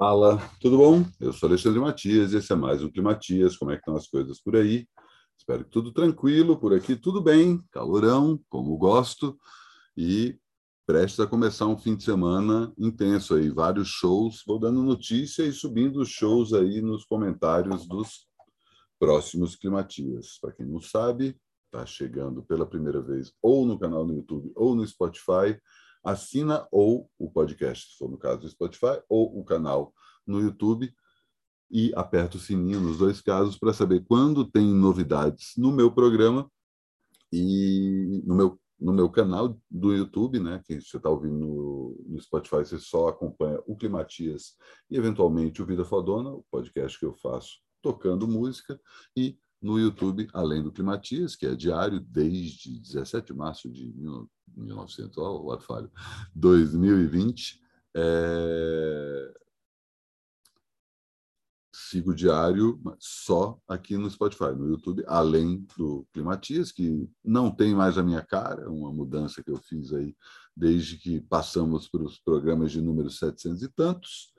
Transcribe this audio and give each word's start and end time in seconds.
Fala, 0.00 0.38
tudo 0.62 0.78
bom? 0.78 1.04
Eu 1.20 1.30
sou 1.30 1.46
Alexandre 1.46 1.78
Matias 1.78 2.32
e 2.32 2.38
esse 2.38 2.50
é 2.50 2.56
mais 2.56 2.82
um 2.82 2.90
Climatias. 2.90 3.54
Como 3.58 3.70
é 3.70 3.74
que 3.74 3.80
estão 3.80 3.94
as 3.94 4.08
coisas 4.08 4.40
por 4.40 4.56
aí? 4.56 4.88
Espero 5.38 5.62
que 5.62 5.70
tudo 5.70 5.92
tranquilo, 5.92 6.58
por 6.58 6.72
aqui 6.72 6.96
tudo 6.96 7.22
bem, 7.22 7.62
calorão, 7.70 8.40
como 8.48 8.78
gosto, 8.78 9.38
e 9.94 10.38
prestes 10.86 11.20
a 11.20 11.26
começar 11.26 11.66
um 11.66 11.76
fim 11.76 11.94
de 11.94 12.02
semana 12.02 12.72
intenso 12.78 13.34
aí, 13.34 13.50
vários 13.50 13.88
shows. 13.88 14.42
Vou 14.46 14.58
dando 14.58 14.82
notícia 14.82 15.42
e 15.42 15.52
subindo 15.52 16.00
os 16.00 16.08
shows 16.08 16.54
aí 16.54 16.80
nos 16.80 17.04
comentários 17.04 17.86
dos 17.86 18.26
próximos 18.98 19.54
Climatias. 19.54 20.38
Para 20.40 20.52
quem 20.52 20.64
não 20.64 20.80
sabe, 20.80 21.36
está 21.66 21.84
chegando 21.84 22.42
pela 22.42 22.64
primeira 22.64 23.02
vez 23.02 23.34
ou 23.42 23.66
no 23.66 23.78
canal 23.78 24.06
no 24.06 24.14
YouTube 24.14 24.50
ou 24.56 24.74
no 24.74 24.86
Spotify 24.86 25.60
assina 26.02 26.66
ou 26.70 27.10
o 27.18 27.30
podcast, 27.30 27.92
se 27.92 27.98
for 27.98 28.10
no 28.10 28.18
caso 28.18 28.40
do 28.40 28.48
Spotify, 28.48 29.00
ou 29.08 29.38
o 29.38 29.44
canal 29.44 29.92
no 30.26 30.40
YouTube 30.40 30.92
e 31.70 31.92
aperta 31.94 32.36
o 32.36 32.40
sininho 32.40 32.80
nos 32.80 32.98
dois 32.98 33.20
casos 33.20 33.56
para 33.56 33.72
saber 33.72 34.04
quando 34.06 34.44
tem 34.44 34.66
novidades 34.66 35.52
no 35.56 35.70
meu 35.70 35.92
programa 35.92 36.50
e 37.32 38.22
no 38.24 38.34
meu 38.34 38.60
no 38.80 38.94
meu 38.94 39.10
canal 39.10 39.60
do 39.70 39.92
YouTube, 39.92 40.40
né? 40.40 40.62
Que 40.64 40.80
você 40.80 40.96
está 40.96 41.10
ouvindo 41.10 41.36
no, 41.36 42.04
no, 42.08 42.20
Spotify, 42.20 42.56
você 42.56 42.78
só 42.78 43.08
acompanha 43.08 43.60
o 43.66 43.76
Climatias 43.76 44.56
e 44.90 44.96
eventualmente 44.96 45.60
o 45.60 45.66
Vida 45.66 45.84
Fodona, 45.84 46.30
o 46.30 46.44
podcast 46.50 46.98
que 46.98 47.04
eu 47.04 47.12
faço 47.12 47.58
tocando 47.82 48.26
música, 48.26 48.80
e 49.14 49.38
no 49.60 49.78
YouTube, 49.78 50.26
além 50.32 50.62
do 50.62 50.72
Climatias, 50.72 51.36
que 51.36 51.44
é 51.44 51.54
diário 51.54 52.00
desde 52.00 52.80
17 52.80 53.26
de 53.26 53.34
março 53.34 53.70
de 53.70 53.92
1900, 54.56 55.16
oh, 55.18 55.52
o 55.52 55.60
falho, 55.60 55.90
2020. 56.34 57.60
É... 57.94 59.34
Sigo 61.72 62.14
diário 62.14 62.80
só 63.00 63.58
aqui 63.66 63.96
no 63.96 64.08
Spotify, 64.08 64.52
no 64.56 64.68
YouTube, 64.68 65.02
além 65.08 65.66
do 65.76 66.06
Climatias, 66.12 66.70
que 66.70 67.10
não 67.24 67.50
tem 67.50 67.74
mais 67.74 67.98
a 67.98 68.02
minha 68.02 68.22
cara, 68.22 68.70
uma 68.70 68.92
mudança 68.92 69.42
que 69.42 69.50
eu 69.50 69.56
fiz 69.56 69.92
aí 69.92 70.14
desde 70.56 70.98
que 70.98 71.20
passamos 71.20 71.88
para 71.88 72.04
os 72.04 72.18
programas 72.18 72.70
de 72.70 72.80
número 72.80 73.10
700 73.10 73.62
e 73.62 73.68
tantos 73.68 74.32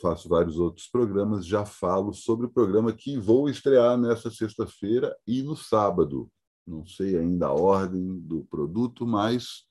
faço 0.00 0.28
vários 0.28 0.58
outros 0.58 0.86
programas, 0.86 1.46
já 1.46 1.64
falo 1.64 2.12
sobre 2.12 2.46
o 2.46 2.50
programa 2.50 2.92
que 2.92 3.18
vou 3.18 3.48
estrear 3.48 3.96
nessa 3.96 4.30
sexta-feira 4.30 5.16
e 5.26 5.42
no 5.42 5.56
sábado. 5.56 6.30
Não 6.66 6.84
sei 6.84 7.16
ainda 7.16 7.46
a 7.46 7.52
ordem 7.52 8.18
do 8.20 8.44
produto, 8.44 9.06
mas 9.06 9.66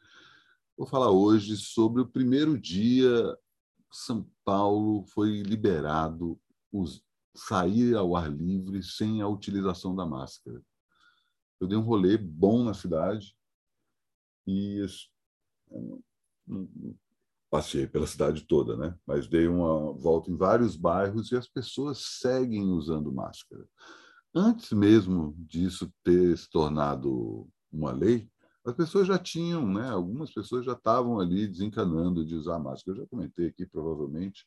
vou 0.77 0.87
falar 0.87 1.11
hoje 1.11 1.57
sobre 1.57 2.01
o 2.01 2.07
primeiro 2.07 2.57
dia 2.57 3.37
São 3.91 4.29
Paulo 4.43 5.03
foi 5.07 5.41
liberado 5.41 6.39
os, 6.71 7.03
sair 7.35 7.95
ao 7.95 8.15
ar 8.15 8.31
livre 8.31 8.81
sem 8.81 9.21
a 9.21 9.27
utilização 9.27 9.95
da 9.95 10.05
máscara. 10.05 10.61
Eu 11.59 11.67
dei 11.67 11.77
um 11.77 11.83
rolê 11.83 12.17
bom 12.17 12.63
na 12.63 12.73
cidade 12.73 13.35
e 14.47 14.85
passei 17.49 17.87
pela 17.87 18.07
cidade 18.07 18.45
toda, 18.45 18.75
né? 18.77 18.97
Mas 19.05 19.27
dei 19.27 19.47
uma 19.47 19.93
volta 19.93 20.29
em 20.29 20.35
vários 20.35 20.75
bairros 20.75 21.31
e 21.31 21.35
as 21.35 21.47
pessoas 21.47 22.19
seguem 22.19 22.65
usando 22.71 23.11
máscara. 23.11 23.67
Antes 24.37 24.73
mesmo 24.73 25.33
disso 25.37 25.89
ter 26.03 26.37
se 26.37 26.49
tornado 26.49 27.47
uma 27.71 27.93
lei, 27.93 28.29
as 28.65 28.73
pessoas 28.73 29.07
já 29.07 29.17
tinham, 29.17 29.65
né? 29.65 29.87
Algumas 29.89 30.33
pessoas 30.33 30.65
já 30.65 30.73
estavam 30.73 31.21
ali 31.21 31.47
desencanando 31.47 32.25
de 32.25 32.35
usar 32.35 32.59
máscara. 32.59 32.97
Eu 32.97 33.03
já 33.03 33.07
comentei 33.07 33.47
aqui 33.47 33.65
provavelmente 33.65 34.45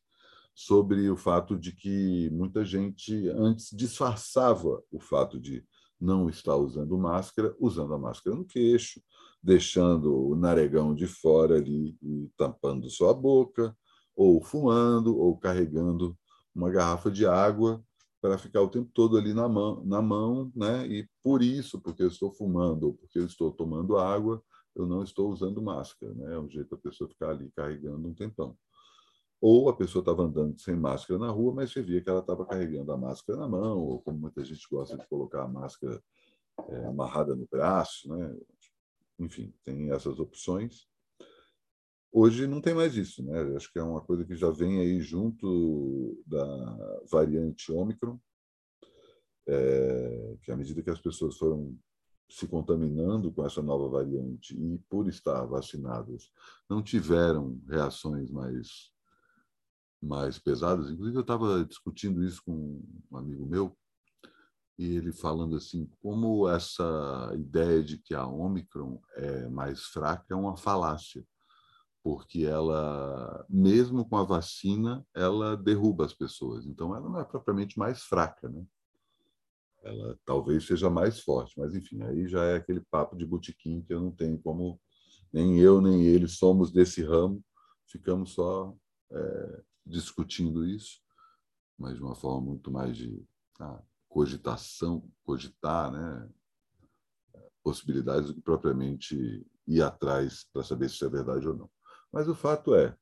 sobre 0.55 1.09
o 1.09 1.17
fato 1.17 1.57
de 1.57 1.73
que 1.73 2.29
muita 2.31 2.67
gente 2.67 3.29
antes 3.31 3.71
disfarçava 3.73 4.83
o 4.93 5.01
fato 5.01 5.41
de 5.41 5.65
não 5.99 6.29
estar 6.29 6.57
usando 6.57 6.99
máscara, 6.99 7.57
usando 7.59 7.95
a 7.95 7.99
máscara 7.99 8.37
no 8.37 8.45
queixo, 8.45 9.01
deixando 9.43 10.15
o 10.15 10.37
naregão 10.37 10.95
de 10.95 11.07
fora 11.07 11.57
ali 11.57 11.97
e 12.03 12.31
tampando 12.37 12.91
sua 12.91 13.15
boca, 13.15 13.75
ou 14.15 14.43
fumando, 14.43 15.17
ou 15.17 15.35
carregando 15.39 16.15
uma 16.55 16.71
garrafa 16.71 17.11
de 17.11 17.25
água 17.25 17.83
para 18.21 18.39
ficar 18.39 18.63
o 18.63 18.69
tempo 18.69 18.91
todo 18.93 19.17
ali 19.17 19.33
na 19.33 19.49
mão, 19.49 19.83
na 19.85 20.03
mão, 20.03 20.53
né? 20.55 20.87
E 20.87 21.09
por 21.23 21.43
isso, 21.43 21.81
porque 21.81 22.03
eu 22.03 22.09
estou 22.09 22.33
fumando 22.33 22.89
ou 22.89 22.95
porque 22.95 23.19
eu 23.19 23.27
estou 23.27 23.53
tomando 23.53 23.97
água, 23.97 24.43
eu 24.75 24.87
não 24.87 25.03
estou 25.03 25.31
usando 25.31 25.63
máscara, 25.63 26.13
né? 26.15 26.35
É 26.35 26.39
um 26.39 26.49
jeito 26.51 26.71
da 26.71 26.77
pessoa 26.77 27.09
ficar 27.09 27.31
ali 27.31 27.51
carregando 27.55 28.09
um 28.09 28.15
tempão. 28.15 28.57
Ou 29.41 29.69
a 29.69 29.77
pessoa 29.77 30.03
estava 30.03 30.23
andando 30.25 30.61
sem 30.61 30.75
máscara 30.75 31.19
na 31.19 31.31
rua, 31.31 31.55
mas 31.55 31.73
você 31.73 31.81
via 31.81 32.03
que 32.03 32.11
ela 32.11 32.21
estava 32.21 32.45
carregando 32.45 32.91
a 32.93 32.97
máscara 32.97 33.39
na 33.39 33.49
mão, 33.49 33.79
ou 33.79 34.03
como 34.03 34.19
muita 34.19 34.45
gente 34.45 34.67
gosta 34.69 34.97
de 34.97 35.07
colocar 35.07 35.45
a 35.45 35.49
máscara 35.49 36.03
é, 36.69 36.87
amarrada 36.87 37.37
no 37.37 37.47
braço, 37.49 38.09
né? 38.09 38.37
enfim, 39.19 39.55
tem 39.65 39.91
essas 39.93 40.19
opções. 40.19 40.88
Hoje 42.11 42.47
não 42.47 42.61
tem 42.61 42.75
mais 42.75 42.97
isso, 42.97 43.23
né? 43.23 43.57
Acho 43.57 43.71
que 43.73 43.79
é 43.79 43.83
uma 43.83 44.01
coisa 44.01 44.25
que 44.25 44.35
já 44.35 44.51
vem 44.51 44.81
aí 44.81 45.01
junto 45.01 46.23
da 46.27 47.01
variante 47.11 47.71
Ômicron, 47.71 48.19
é, 49.47 50.37
que 50.43 50.51
à 50.51 50.57
medida 50.57 50.83
que 50.83 50.91
as 50.91 51.01
pessoas 51.01 51.37
foram 51.37 51.77
se 52.31 52.47
contaminando 52.47 53.33
com 53.33 53.45
essa 53.45 53.63
nova 53.63 53.89
variante 53.89 54.55
e 54.55 54.79
por 54.91 55.09
estar 55.09 55.45
vacinadas 55.47 56.31
não 56.69 56.83
tiveram 56.83 57.59
reações 57.67 58.31
mais 58.31 58.93
mais 60.01 60.39
pesadas. 60.39 60.91
Inclusive 60.91 61.17
eu 61.17 61.23
estava 61.23 61.65
discutindo 61.65 62.23
isso 62.23 62.43
com 62.45 62.81
um 63.11 63.17
amigo 63.17 63.45
meu 63.47 63.77
e 64.79 64.95
ele 64.95 65.13
falando 65.13 65.57
assim, 65.57 65.91
como 66.01 66.49
essa 66.49 67.33
ideia 67.35 67.83
de 67.83 67.99
que 67.99 68.15
a 68.15 68.25
Omicron 68.25 69.01
é 69.17 69.49
mais 69.49 69.83
fraca 69.87 70.27
é 70.31 70.37
uma 70.37 70.57
falácia, 70.57 71.27
porque 72.09 72.47
ela, 72.47 73.45
mesmo 73.51 74.03
com 74.09 74.17
a 74.17 74.25
vacina, 74.25 75.07
ela 75.15 75.55
derruba 75.55 76.07
as 76.07 76.15
pessoas. 76.15 76.65
Então, 76.65 76.97
ela 76.97 77.07
não 77.07 77.21
é 77.21 77.25
propriamente 77.25 77.79
mais 77.79 78.03
fraca, 78.03 78.49
né? 78.49 78.65
Ela 79.83 80.19
talvez 80.25 80.67
seja 80.67 80.89
mais 80.89 81.21
forte, 81.21 81.53
mas 81.59 81.75
enfim, 81.75 82.03
aí 82.05 82.27
já 82.27 82.43
é 82.45 82.57
aquele 82.57 82.81
papo 82.81 83.15
de 83.15 83.27
botequim 83.27 83.83
que 83.83 83.93
eu 83.93 84.01
não 84.01 84.11
tenho 84.11 84.39
como, 84.39 84.81
nem 85.31 85.59
eu 85.59 85.83
nem 85.83 86.07
ele 86.07 86.27
somos 86.27 86.73
desse 86.73 87.03
ramo, 87.03 87.45
ficamos 87.87 88.31
só 88.33 88.75
é, 89.13 89.63
discutindo 89.85 90.65
isso, 90.65 91.03
mas 91.79 91.97
de 91.97 92.03
uma 92.03 92.15
forma 92.15 92.41
muito 92.41 92.71
mais 92.71 92.97
de 92.97 93.23
ah, 93.61 93.83
cogitação, 94.09 95.07
cogitar, 95.27 95.93
né? 95.93 96.27
possibilidades 97.63 98.29
do 98.29 98.35
que 98.35 98.41
propriamente 98.41 99.47
ir 99.67 99.83
atrás 99.83 100.47
para 100.55 100.65
saber 100.65 100.89
se 100.89 100.95
isso 100.95 101.05
é 101.05 101.11
verdade 101.11 101.47
ou 101.47 101.55
não. 101.55 101.71
Mas 102.13 102.29
o 102.29 102.35
fato 102.35 102.75
é, 102.75 102.97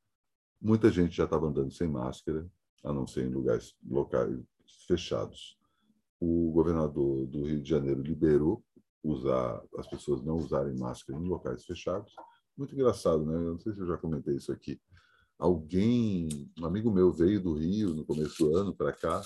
muita 0.61 0.91
gente 0.91 1.17
já 1.17 1.25
estava 1.25 1.47
andando 1.47 1.72
sem 1.72 1.89
máscara, 1.89 2.49
a 2.84 2.93
não 2.93 3.06
ser 3.06 3.27
em 3.27 3.33
lugares 3.33 3.75
locais 3.84 4.39
fechados. 4.87 5.59
O 6.21 6.50
governador 6.53 7.27
do 7.27 7.44
Rio 7.44 7.62
de 7.62 7.69
Janeiro 7.69 8.03
liberou 8.03 8.65
usar 9.03 9.62
as 9.78 9.87
pessoas 9.87 10.22
não 10.22 10.37
usarem 10.37 10.77
máscara 10.77 11.19
em 11.19 11.28
locais 11.28 11.65
fechados. 11.65 12.12
Muito 12.56 12.75
engraçado, 12.75 13.25
né? 13.25 13.34
Eu 13.34 13.53
não 13.53 13.59
sei 13.61 13.72
se 13.75 13.81
eu 13.81 13.87
já 13.87 13.97
comentei 13.97 14.37
isso 14.37 14.53
aqui. 14.53 14.81
Alguém, 15.38 16.50
um 16.59 16.65
amigo 16.65 16.91
meu 16.91 17.12
veio 17.12 17.41
do 17.43 17.55
Rio 17.55 17.94
no 17.94 18.06
começo 18.06 18.38
do 18.38 18.56
ano 18.56 18.75
para 18.75 18.93
cá 18.93 19.23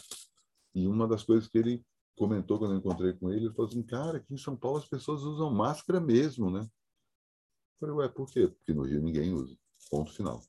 e 0.75 0.87
uma 0.87 1.07
das 1.07 1.23
coisas 1.23 1.49
que 1.49 1.57
ele 1.57 1.85
comentou 2.17 2.59
quando 2.59 2.73
eu 2.73 2.79
encontrei 2.79 3.13
com 3.15 3.31
ele, 3.31 3.47
ele 3.47 3.55
falou 3.55 3.71
assim, 3.71 3.83
cara, 3.83 4.19
aqui 4.19 4.35
em 4.35 4.39
São 4.39 4.57
Paulo 4.57 4.79
as 4.79 4.89
pessoas 4.89 5.23
usam 5.23 5.51
máscara 5.55 6.01
mesmo, 6.01 6.51
né? 6.51 6.61
Eu 6.61 7.89
falei, 7.89 7.95
ué, 7.95 8.09
por 8.09 8.31
quê? 8.31 8.49
Porque 8.49 8.75
no 8.75 8.83
Rio 8.83 9.01
ninguém 9.01 9.33
usa. 9.33 9.57
Ponto 9.91 10.13
final. 10.13 10.41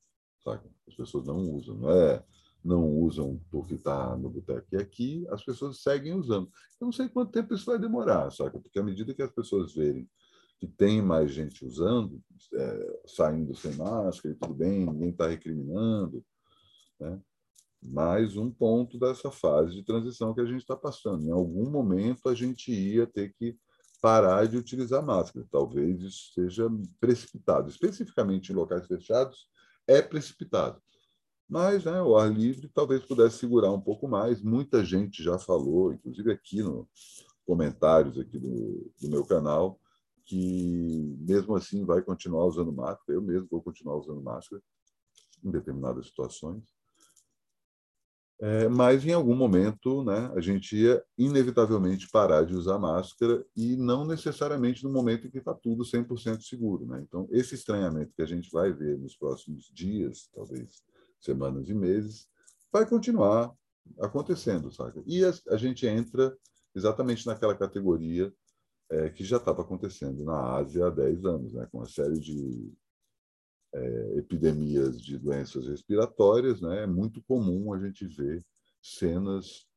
Saca? 0.43 0.69
As 0.87 0.95
pessoas 0.95 1.25
não 1.25 1.37
usam. 1.51 1.75
Não 1.75 1.91
é 1.91 2.23
não 2.63 2.87
usam 2.87 3.41
porque 3.49 3.73
está 3.73 4.15
no 4.15 4.29
boteco. 4.29 4.67
E 4.71 4.77
aqui 4.77 5.25
as 5.29 5.43
pessoas 5.43 5.81
seguem 5.81 6.13
usando. 6.13 6.49
Eu 6.79 6.85
não 6.85 6.91
sei 6.91 7.09
quanto 7.09 7.31
tempo 7.31 7.53
isso 7.53 7.65
vai 7.65 7.79
demorar, 7.79 8.31
saca? 8.31 8.59
Porque 8.59 8.79
à 8.79 8.83
medida 8.83 9.13
que 9.13 9.21
as 9.21 9.31
pessoas 9.31 9.73
verem 9.73 10.07
que 10.59 10.67
tem 10.67 11.01
mais 11.01 11.31
gente 11.31 11.65
usando, 11.65 12.21
é, 12.53 12.99
saindo 13.07 13.55
sem 13.55 13.73
máscara 13.75 14.35
e 14.35 14.37
tudo 14.37 14.53
bem, 14.53 14.85
ninguém 14.85 15.09
está 15.09 15.27
recriminando, 15.27 16.23
né? 16.99 17.19
mais 17.81 18.37
um 18.37 18.51
ponto 18.51 18.99
dessa 18.99 19.31
fase 19.31 19.73
de 19.73 19.83
transição 19.83 20.35
que 20.35 20.41
a 20.41 20.45
gente 20.45 20.61
está 20.61 20.75
passando. 20.75 21.25
Em 21.25 21.31
algum 21.31 21.67
momento 21.67 22.29
a 22.29 22.35
gente 22.35 22.71
ia 22.71 23.07
ter 23.07 23.33
que 23.33 23.57
parar 24.01 24.47
de 24.47 24.57
utilizar 24.57 25.05
máscara. 25.05 25.47
Talvez 25.51 26.01
isso 26.01 26.33
seja 26.33 26.67
precipitado, 26.99 27.69
especificamente 27.69 28.51
em 28.51 28.55
locais 28.55 28.87
fechados, 28.87 29.47
é 29.87 30.01
precipitado. 30.01 30.81
Mas 31.47 31.85
né, 31.85 32.01
o 32.01 32.17
ar 32.17 32.31
livre 32.31 32.69
talvez 32.73 33.05
pudesse 33.05 33.37
segurar 33.37 33.71
um 33.71 33.81
pouco 33.81 34.07
mais. 34.07 34.41
Muita 34.41 34.83
gente 34.83 35.21
já 35.21 35.37
falou, 35.37 35.93
inclusive 35.93 36.31
aqui 36.31 36.63
nos 36.63 37.25
comentários 37.45 38.17
aqui 38.17 38.39
do, 38.39 38.91
do 38.99 39.09
meu 39.09 39.25
canal, 39.25 39.79
que 40.25 41.15
mesmo 41.19 41.55
assim 41.55 41.85
vai 41.85 42.01
continuar 42.01 42.45
usando 42.45 42.71
máscara. 42.71 43.17
Eu 43.17 43.21
mesmo 43.21 43.47
vou 43.51 43.61
continuar 43.61 43.97
usando 43.97 44.21
máscara 44.21 44.61
em 45.43 45.51
determinadas 45.51 46.07
situações 46.07 46.63
É, 48.43 48.67
mas 48.67 49.05
em 49.05 49.13
algum 49.13 49.35
momento 49.35 50.03
né, 50.03 50.31
a 50.35 50.41
gente 50.41 50.75
ia 50.75 51.03
inevitavelmente 51.15 52.09
parar 52.09 52.43
de 52.43 52.55
usar 52.55 52.79
máscara 52.79 53.45
e 53.55 53.75
não 53.75 54.03
necessariamente 54.03 54.83
no 54.83 54.91
momento 54.91 55.27
em 55.27 55.29
que 55.29 55.37
está 55.37 55.53
tudo 55.53 55.83
100% 55.83 56.41
seguro. 56.41 56.87
Né? 56.87 57.03
Então, 57.07 57.27
esse 57.29 57.53
estranhamento 57.53 58.15
que 58.15 58.21
a 58.23 58.25
gente 58.25 58.49
vai 58.51 58.73
ver 58.73 58.97
nos 58.97 59.15
próximos 59.15 59.69
dias, 59.71 60.27
talvez 60.33 60.81
semanas 61.19 61.69
e 61.69 61.73
meses, 61.75 62.27
vai 62.73 62.83
continuar 62.83 63.53
acontecendo. 63.99 64.71
Saca? 64.71 65.03
E 65.05 65.23
a, 65.23 65.31
a 65.49 65.57
gente 65.57 65.85
entra 65.85 66.35
exatamente 66.73 67.27
naquela 67.27 67.53
categoria 67.53 68.33
é, 68.89 69.09
que 69.09 69.23
já 69.23 69.37
estava 69.37 69.61
acontecendo 69.61 70.23
na 70.23 70.55
Ásia 70.55 70.87
há 70.87 70.89
10 70.89 71.25
anos, 71.25 71.53
né, 71.53 71.67
com 71.71 71.77
uma 71.77 71.87
série 71.87 72.19
de 72.19 72.73
é, 73.73 74.17
epidemias 74.17 75.01
de 75.01 75.17
doenças 75.17 75.67
respiratórias. 75.67 76.61
Né, 76.61 76.83
é 76.83 76.87
muito 76.87 77.21
comum 77.23 77.73
a 77.73 77.79
gente 77.79 78.05
ver 78.05 78.45
cenas 78.81 79.67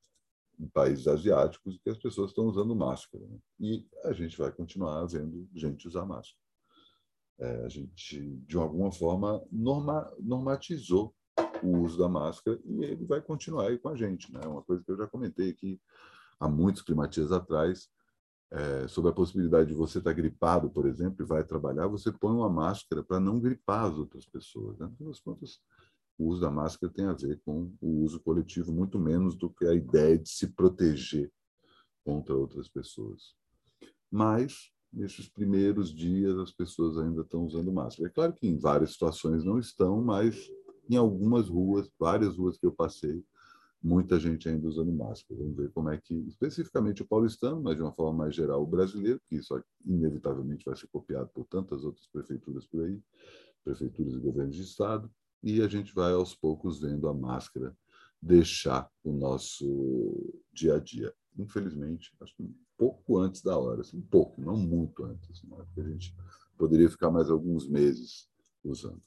em 0.58 0.68
países 0.68 1.08
asiáticos 1.08 1.78
que 1.82 1.90
as 1.90 1.98
pessoas 1.98 2.30
estão 2.30 2.46
usando 2.46 2.74
máscara. 2.74 3.24
Né, 3.26 3.38
e 3.60 3.88
a 4.04 4.12
gente 4.12 4.36
vai 4.36 4.52
continuar 4.52 5.04
vendo 5.06 5.48
gente 5.54 5.86
usar 5.88 6.04
máscara. 6.04 6.42
É, 7.38 7.64
a 7.64 7.68
gente, 7.68 8.36
de 8.46 8.56
alguma 8.56 8.92
forma, 8.92 9.44
norma, 9.50 10.12
normatizou 10.20 11.12
o 11.62 11.78
uso 11.78 11.98
da 11.98 12.08
máscara 12.08 12.60
e 12.64 12.84
ele 12.84 13.04
vai 13.04 13.20
continuar 13.20 13.68
aí 13.68 13.78
com 13.78 13.88
a 13.88 13.96
gente. 13.96 14.32
Né? 14.32 14.40
Uma 14.46 14.62
coisa 14.62 14.84
que 14.84 14.90
eu 14.90 14.96
já 14.96 15.06
comentei 15.06 15.50
aqui 15.50 15.80
há 16.38 16.48
muitos 16.48 16.82
climatias 16.82 17.32
atrás, 17.32 17.88
é, 18.54 18.86
sobre 18.86 19.10
a 19.10 19.14
possibilidade 19.14 19.68
de 19.68 19.74
você 19.74 19.98
estar 19.98 20.12
gripado, 20.12 20.70
por 20.70 20.86
exemplo, 20.86 21.24
e 21.24 21.26
vai 21.26 21.42
trabalhar, 21.42 21.88
você 21.88 22.12
põe 22.12 22.32
uma 22.32 22.48
máscara 22.48 23.02
para 23.02 23.18
não 23.18 23.40
gripar 23.40 23.86
as 23.86 23.98
outras 23.98 24.24
pessoas. 24.24 24.78
Né? 24.78 24.86
Afinal 24.86 25.12
contas, 25.24 25.58
o 26.16 26.28
uso 26.28 26.40
da 26.40 26.50
máscara 26.50 26.92
tem 26.92 27.06
a 27.06 27.12
ver 27.12 27.40
com 27.44 27.72
o 27.80 28.04
uso 28.04 28.20
coletivo, 28.20 28.72
muito 28.72 28.96
menos 28.96 29.34
do 29.34 29.50
que 29.50 29.66
a 29.66 29.74
ideia 29.74 30.16
de 30.16 30.28
se 30.28 30.46
proteger 30.46 31.32
contra 32.04 32.36
outras 32.36 32.68
pessoas. 32.68 33.34
Mas, 34.08 34.70
nesses 34.92 35.28
primeiros 35.28 35.92
dias, 35.92 36.38
as 36.38 36.52
pessoas 36.52 36.96
ainda 36.96 37.22
estão 37.22 37.44
usando 37.44 37.72
máscara. 37.72 38.08
É 38.08 38.12
claro 38.12 38.32
que 38.32 38.46
em 38.46 38.56
várias 38.56 38.92
situações 38.92 39.42
não 39.42 39.58
estão, 39.58 40.00
mas 40.00 40.48
em 40.88 40.94
algumas 40.94 41.48
ruas, 41.48 41.90
várias 41.98 42.36
ruas 42.36 42.56
que 42.56 42.66
eu 42.66 42.72
passei, 42.72 43.24
muita 43.84 44.18
gente 44.18 44.48
ainda 44.48 44.66
usando 44.66 44.90
máscara. 44.90 45.38
Vamos 45.38 45.56
ver 45.56 45.70
como 45.70 45.90
é 45.90 45.98
que, 45.98 46.14
especificamente 46.26 47.02
o 47.02 47.06
paulistano, 47.06 47.60
mas 47.62 47.76
de 47.76 47.82
uma 47.82 47.92
forma 47.92 48.24
mais 48.24 48.34
geral 48.34 48.62
o 48.62 48.66
brasileiro, 48.66 49.20
que 49.28 49.36
isso 49.36 49.62
inevitavelmente 49.84 50.64
vai 50.64 50.74
ser 50.74 50.86
copiado 50.86 51.28
por 51.28 51.44
tantas 51.44 51.84
outras 51.84 52.06
prefeituras 52.06 52.66
por 52.66 52.82
aí, 52.82 52.98
prefeituras 53.62 54.14
e 54.14 54.18
governos 54.18 54.56
de 54.56 54.62
estado, 54.62 55.10
e 55.42 55.60
a 55.60 55.68
gente 55.68 55.94
vai 55.94 56.12
aos 56.14 56.34
poucos 56.34 56.80
vendo 56.80 57.06
a 57.06 57.12
máscara 57.12 57.76
deixar 58.20 58.90
o 59.04 59.12
nosso 59.12 60.32
dia 60.50 60.76
a 60.76 60.78
dia. 60.78 61.12
Infelizmente, 61.38 62.10
acho 62.22 62.34
que 62.34 62.42
um 62.42 62.54
pouco 62.78 63.18
antes 63.18 63.42
da 63.42 63.58
hora, 63.58 63.82
assim, 63.82 63.98
um 63.98 64.06
pouco, 64.06 64.40
não 64.40 64.56
muito 64.56 65.04
antes, 65.04 65.42
né? 65.44 65.56
porque 65.58 65.82
a 65.82 65.92
gente 65.92 66.16
poderia 66.56 66.88
ficar 66.88 67.10
mais 67.10 67.28
alguns 67.28 67.68
meses 67.68 68.30
usando. 68.64 69.02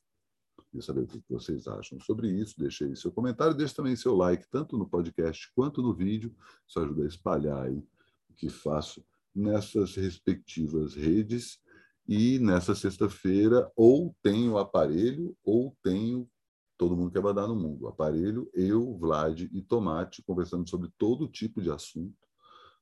Queria 0.78 0.86
saber 0.86 1.02
o 1.02 1.08
que 1.08 1.24
vocês 1.28 1.68
acham 1.68 2.00
sobre 2.00 2.30
isso. 2.30 2.54
Deixe 2.60 2.84
aí 2.84 2.96
seu 2.96 3.12
comentário, 3.12 3.56
deixe 3.56 3.74
também 3.74 3.96
seu 3.96 4.16
like, 4.16 4.48
tanto 4.48 4.78
no 4.78 4.88
podcast 4.88 5.52
quanto 5.56 5.82
no 5.82 5.92
vídeo. 5.92 6.36
Isso 6.68 6.80
ajuda 6.80 7.04
a 7.04 7.08
espalhar 7.08 7.64
aí 7.66 7.84
o 8.30 8.34
que 8.36 8.48
faço 8.48 9.04
nessas 9.34 9.96
respectivas 9.96 10.94
redes. 10.94 11.60
E 12.08 12.38
nessa 12.38 12.76
sexta-feira, 12.76 13.72
ou 13.76 14.16
tenho 14.22 14.58
aparelho, 14.58 15.36
ou 15.44 15.76
tenho 15.82 16.30
Todo 16.78 16.96
Mundo 16.96 17.12
Quer 17.12 17.22
Badar 17.22 17.48
no 17.48 17.56
Mundo. 17.56 17.88
Aparelho, 17.88 18.48
eu, 18.54 18.96
Vlad 18.98 19.42
e 19.52 19.62
Tomate, 19.64 20.22
conversando 20.22 20.70
sobre 20.70 20.92
todo 20.96 21.28
tipo 21.28 21.60
de 21.60 21.72
assunto. 21.72 22.16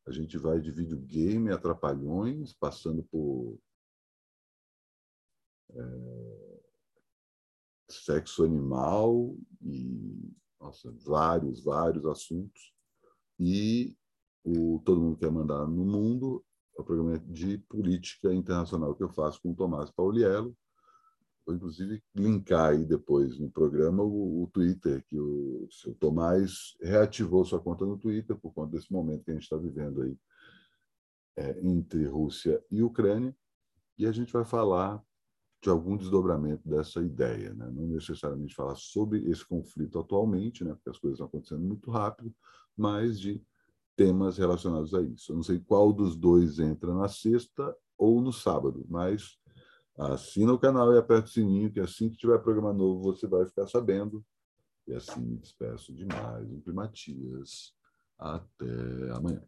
A 0.06 0.12
gente 0.12 0.38
vai 0.38 0.60
de 0.60 0.70
videogame 0.70 1.50
a 1.50 1.58
trapalhões, 1.58 2.52
passando 2.52 3.04
por. 3.04 3.58
É 5.72 6.25
sexo 7.90 8.44
animal 8.44 9.36
e 9.62 10.34
nossa, 10.60 10.92
vários, 11.06 11.64
vários 11.64 12.06
assuntos. 12.06 12.74
E 13.40 13.96
o 14.44 14.82
Todo 14.84 15.02
Mundo 15.02 15.18
Quer 15.18 15.32
Mandar 15.32 15.68
no 15.68 15.86
Mundo 15.86 16.44
é 16.78 16.82
o 16.82 16.86
programa 16.86 17.20
de 17.20 17.58
política 17.58 18.34
internacional 18.34 18.96
que 18.96 19.04
eu 19.04 19.10
faço 19.10 19.42
com 19.42 19.52
o 19.52 19.56
Tomás 19.56 19.92
Pauliello. 19.92 20.56
Vou, 21.46 21.56
inclusive, 21.56 22.04
linkar 22.16 22.72
aí 22.72 22.84
depois 22.84 23.40
no 23.40 23.52
programa 23.52 24.02
o, 24.04 24.44
o 24.44 24.48
Twitter, 24.52 25.06
que 25.08 25.20
o, 25.20 25.68
o 25.86 25.94
Tomás 25.96 26.76
reativou 26.82 27.46
sua 27.46 27.62
conta 27.62 27.86
no 27.86 27.98
Twitter 27.98 28.36
por 28.36 28.52
conta 28.52 28.76
desse 28.76 28.92
momento 28.92 29.24
que 29.24 29.32
a 29.32 29.34
gente 29.36 29.44
está 29.44 29.58
vivendo 29.58 30.02
aí 30.02 30.18
é, 31.38 31.60
entre 31.62 32.06
Rússia 32.06 32.64
e 32.72 32.82
Ucrânia. 32.82 33.36
E 33.98 34.08
a 34.08 34.12
gente 34.12 34.34
vai 34.34 34.44
falar 34.44 35.02
de 35.66 35.70
algum 35.72 35.98
desdobramento 35.98 36.70
dessa 36.70 37.02
ideia, 37.02 37.52
né? 37.56 37.68
não 37.72 37.88
necessariamente 37.88 38.54
falar 38.54 38.76
sobre 38.76 39.28
esse 39.32 39.44
conflito 39.44 39.98
atualmente, 39.98 40.64
né? 40.64 40.76
porque 40.76 40.92
as 40.92 41.00
coisas 41.00 41.16
estão 41.16 41.26
acontecendo 41.26 41.62
muito 41.62 41.90
rápido, 41.90 42.32
mas 42.78 43.20
de 43.20 43.44
temas 43.96 44.38
relacionados 44.38 44.94
a 44.94 45.02
isso. 45.02 45.32
Eu 45.32 45.38
não 45.38 45.42
sei 45.42 45.60
qual 45.60 45.92
dos 45.92 46.16
dois 46.16 46.60
entra 46.60 46.94
na 46.94 47.08
sexta 47.08 47.76
ou 47.98 48.22
no 48.22 48.32
sábado, 48.32 48.86
mas 48.88 49.40
assina 49.98 50.54
o 50.54 50.60
canal 50.60 50.94
e 50.94 51.00
aperta 51.00 51.30
o 51.30 51.32
sininho, 51.32 51.72
que 51.72 51.80
assim 51.80 52.12
que 52.12 52.18
tiver 52.18 52.38
programa 52.38 52.72
novo 52.72 53.02
você 53.02 53.26
vai 53.26 53.44
ficar 53.48 53.66
sabendo. 53.66 54.24
E 54.88 54.94
assim 54.94 55.20
me 55.20 55.38
despeço 55.38 55.92
de 55.92 56.06
mais 56.06 56.48
um 56.48 56.62
Primatias. 56.62 57.74
Até 58.20 59.10
amanhã. 59.16 59.42